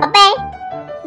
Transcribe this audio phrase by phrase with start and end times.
[0.00, 0.20] 宝贝，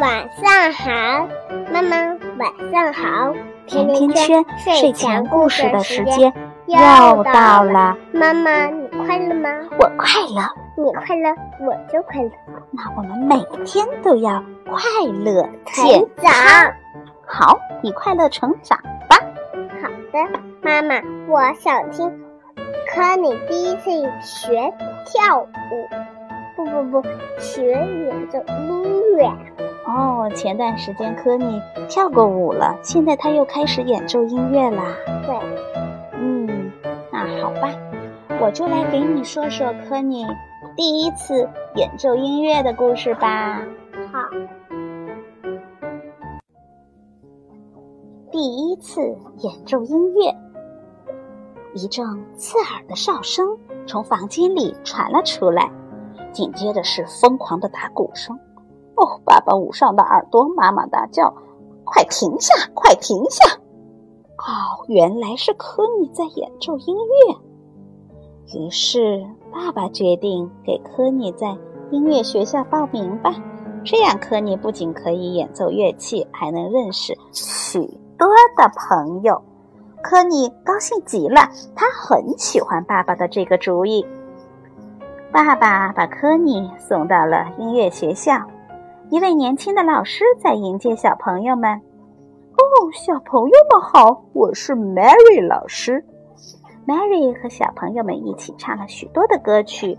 [0.00, 1.28] 晚上好，
[1.72, 1.96] 妈妈
[2.38, 3.32] 晚上好。
[3.66, 6.32] 甜甜圈睡前故事的时间
[6.66, 9.48] 又到了，妈妈你快乐吗？
[9.78, 10.42] 我快乐，
[10.76, 11.30] 你快乐
[11.60, 12.30] 我就快乐。
[12.72, 15.86] 那我们每天都要快乐成
[16.16, 16.32] 长。
[17.24, 18.76] 好，你快乐成长
[19.08, 19.16] 吧。
[19.80, 22.10] 好的，妈妈，我想听
[22.92, 24.72] 科尼第一次学
[25.06, 25.46] 跳舞。
[26.64, 27.08] 不不不，
[27.38, 29.30] 学演奏音乐。
[29.86, 34.84] 哦，前段时间科尼跳过舞了，现在他又开始演奏音乐啦。
[35.26, 35.36] 对，
[36.14, 36.70] 嗯，
[37.10, 37.74] 那好吧，
[38.40, 40.24] 我就来给你说说科尼
[40.76, 43.62] 第一次演奏音乐的故事吧。
[44.12, 44.18] 好，
[48.30, 48.38] 第
[48.70, 49.00] 一次
[49.38, 50.32] 演奏音乐，
[51.74, 52.04] 一阵
[52.34, 55.70] 刺耳的哨声从房间里传了出来。
[56.32, 58.36] 紧接着是疯狂的打鼓声，
[58.96, 61.32] 哦，爸爸捂上的耳朵，妈妈大叫
[61.84, 63.44] ：“快停下，快停下！”
[64.38, 67.36] 哦，原来是科尼在演奏音乐。
[68.58, 71.56] 于是爸爸决定给科尼在
[71.90, 73.34] 音乐学校报名吧，
[73.84, 77.78] 这样科尼不仅可以演奏乐器，还能认识许
[78.18, 79.40] 多的朋友。
[80.02, 84.04] 科尼高兴极了，他很喜欢爸爸的这个主意。
[85.32, 88.32] 爸爸把科尼送到了音乐学校，
[89.10, 91.70] 一位年轻的老师在迎接小朋友们。
[91.70, 96.04] 哦，小朋友们好，我是 Mary 老师。
[96.84, 99.96] Mary 和小朋友们一起唱了许多的歌曲，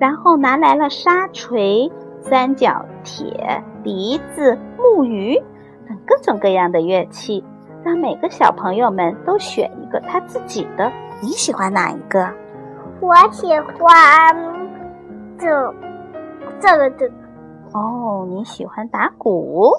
[0.00, 1.88] 然后拿来了沙锤、
[2.20, 5.40] 三角铁、笛子、木鱼
[5.88, 7.44] 等各种各样的乐器，
[7.84, 10.90] 让每个小朋友们都选一个他自己的。
[11.22, 12.28] 你喜欢哪一个？
[13.00, 14.55] 我喜欢。
[15.38, 15.74] 这，
[16.60, 17.14] 这个这个，
[17.72, 19.70] 哦，你喜欢打鼓？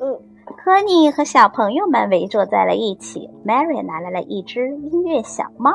[0.00, 0.18] 嗯，
[0.56, 3.30] 科尼和小朋友们围坐在了一起。
[3.46, 5.70] Mary 拿来了一只音乐小猫，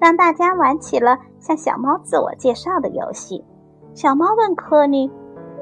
[0.00, 3.44] 让大家玩起了向小猫自我介绍的游戏。
[3.94, 5.10] 小猫问科尼：“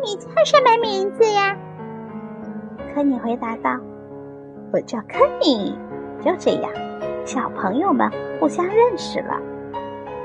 [0.02, 1.56] 你叫什么名字呀？”
[2.94, 3.78] 科尼回答道
[4.72, 5.76] ：“我叫科尼。”
[6.24, 6.72] 就这样，
[7.24, 8.10] 小朋友们
[8.40, 9.34] 互相认识了。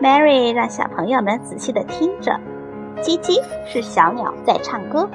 [0.01, 2.39] Mary 让小朋友们仔细的听着。
[3.01, 5.09] 叽叽是小鸟在唱歌，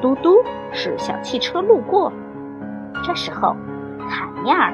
[0.00, 0.36] 嘟嘟
[0.72, 2.12] 是小汽车路过。
[3.04, 3.54] 这时候，
[4.08, 4.72] 卡尼尔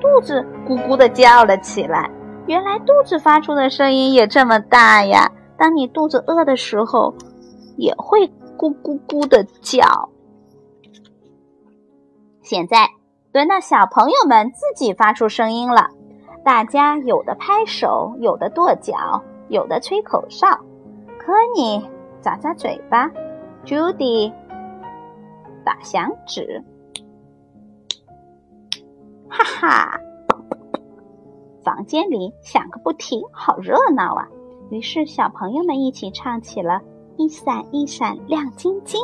[0.00, 2.10] 肚子咕咕的叫了起来。
[2.46, 5.30] 原来肚子发出的声音也这么大呀！
[5.56, 7.14] 当你肚子饿的时候，
[7.76, 8.26] 也会
[8.58, 10.10] 咕咕咕的叫。
[12.42, 12.86] 现在
[13.32, 15.88] 轮到小朋友们自己发出声音了，
[16.44, 20.46] 大家有的拍手，有的跺脚，有的吹口哨。
[21.18, 21.82] 可你。
[22.24, 23.10] 咂咂嘴巴
[23.66, 24.32] ，Judy
[25.62, 26.64] 打响指，
[29.28, 30.00] 哈哈！
[31.62, 34.26] 房间里响个不停，好热闹啊！
[34.70, 36.80] 于是小朋友们一起唱起了
[37.18, 38.98] 一闪一闪亮晶晶，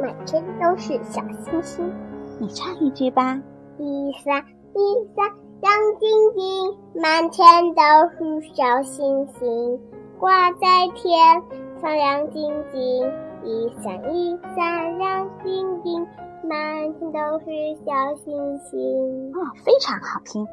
[0.00, 1.92] 满天都是小星星。
[2.40, 3.38] 你唱一句吧。
[3.78, 4.42] 一闪
[4.74, 7.82] 一闪亮晶晶，满天都
[8.16, 9.78] 是小星星，
[10.18, 11.65] 挂在天。
[11.82, 13.12] 亮晶晶，
[13.44, 16.06] 一闪一闪亮晶晶，
[16.42, 17.46] 满天都是
[17.84, 19.32] 小星星。
[19.32, 20.46] 啊，非常好听。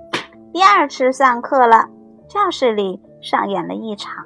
[0.52, 1.88] 第二次上课了，
[2.28, 4.26] 教室里上演了一场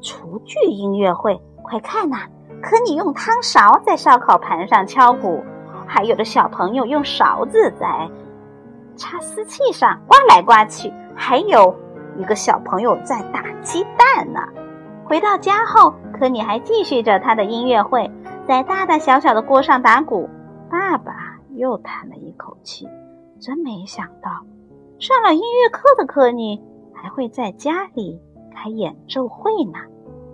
[0.00, 1.40] 厨具音乐会。
[1.62, 2.16] 快看呐，
[2.62, 5.44] 可你用汤勺在烧烤盘上敲鼓，
[5.86, 8.10] 还有的小朋友用勺子在
[8.96, 11.74] 擦丝器上刮来刮去，还有
[12.16, 14.40] 一个小朋友在打鸡蛋呢。
[15.04, 15.92] 回到家后。
[16.18, 18.10] 可你还继续着他的音乐会，
[18.46, 20.28] 在大大小小的锅上打鼓。
[20.70, 22.88] 爸爸又叹了一口气，
[23.40, 24.30] 真没想到，
[24.98, 26.60] 上了音乐课的科尼
[26.92, 28.20] 还会在家里
[28.54, 29.78] 开演奏会呢。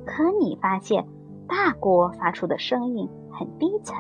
[0.07, 1.07] 可你发现，
[1.47, 3.97] 大锅发出的声音很低沉，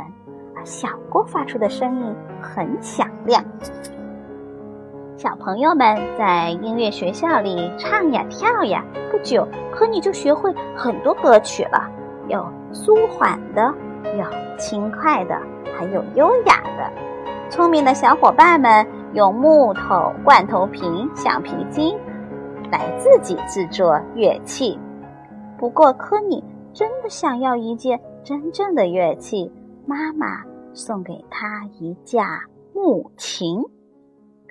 [0.56, 3.44] 而小锅发出的声音很响亮。
[5.24, 11.90] 小朋友们在音乐学校里唱呀跳呀，不久，科尼就学会很多歌曲了，
[12.28, 13.74] 有舒缓的，
[14.18, 15.40] 有轻快的，
[15.74, 16.92] 还有优雅的。
[17.48, 21.96] 聪明的小伙伴们用木头、罐头瓶、橡皮筋
[22.70, 24.78] 来自己制作乐器。
[25.56, 26.44] 不过，科尼
[26.74, 29.50] 真的想要一件真正的乐器，
[29.86, 30.42] 妈妈
[30.74, 32.42] 送给他一架
[32.74, 33.64] 木琴。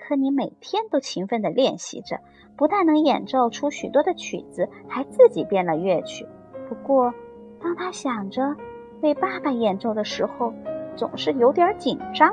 [0.05, 2.19] 科尼每天都勤奋地练习着，
[2.57, 6.27] 不但能演奏出许多的曲子，还自己编了乐曲。
[6.67, 7.13] 不过，
[7.61, 8.53] 当他想着
[9.01, 10.53] 为爸爸演奏的时候，
[10.97, 12.29] 总是有点紧张。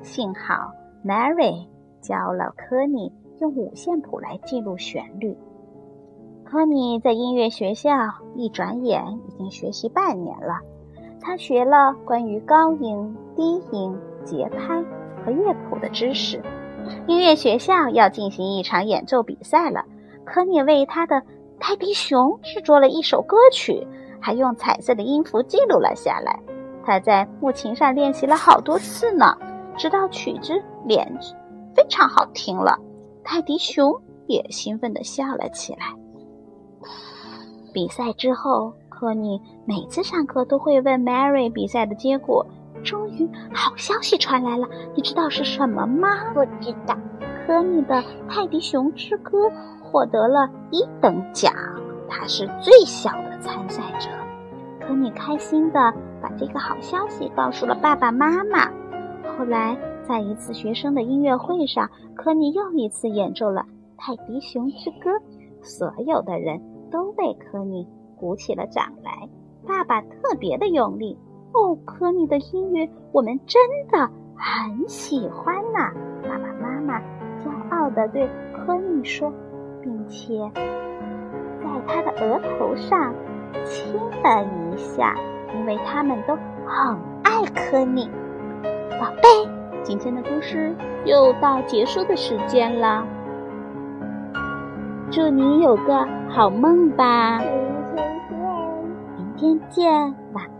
[0.00, 0.70] 幸好
[1.04, 1.66] Mary
[2.00, 5.36] 教了科尼用五线谱来记录旋律。
[6.44, 7.90] 科尼在音乐学校
[8.36, 10.60] 一转眼已经学习半年了，
[11.20, 14.80] 他学了关于高音、低音、节拍
[15.24, 16.40] 和乐谱的知识。
[17.06, 19.84] 音乐学校要进行一场演奏比赛了，
[20.24, 21.22] 科尼为他的
[21.58, 23.86] 泰迪熊制作了一首歌曲，
[24.20, 26.38] 还用彩色的音符记录了下来。
[26.84, 29.36] 他在木琴上练习了好多次呢，
[29.76, 31.06] 直到曲子练
[31.74, 32.78] 非常好听了，
[33.22, 33.94] 泰迪熊
[34.26, 35.86] 也兴奋地笑了起来。
[37.72, 42.44] 比赛之后，科尼每次上课都会问 Mary 比赛的结果。
[42.82, 46.08] 终于，好消息传来了，你知道是什么吗？
[46.34, 46.96] 不知道。
[47.46, 47.94] 科尼的
[48.28, 49.48] 《泰迪熊之歌》
[49.82, 51.52] 获得了一等奖，
[52.08, 54.08] 他是最小的参赛者。
[54.80, 58.70] 科尼开心的把这个好消息告诉了爸爸妈妈。
[59.36, 63.62] 后来，在一次学生的音乐会上，科尼又一次演奏了
[63.96, 65.10] 《泰迪熊之歌》，
[65.62, 67.86] 所有的人都为科尼
[68.16, 69.28] 鼓起了掌来。
[69.66, 71.18] 爸爸特别的用力。
[71.52, 73.60] 哦，科尼的音乐我们真
[73.90, 75.92] 的很喜欢呐！
[76.22, 76.98] 爸爸妈妈
[77.38, 79.32] 骄傲地对科尼说，
[79.82, 83.14] 并且在他的额头上
[83.64, 85.14] 亲了一下，
[85.54, 86.34] 因为他们都
[86.66, 88.10] 很爱科尼。
[88.98, 89.28] 宝贝，
[89.82, 93.06] 今天的故事又到结束的时间了，
[95.10, 97.40] 祝你有个好梦吧！
[97.40, 97.50] 明
[97.96, 98.40] 天见，
[99.16, 100.51] 明天见，晚。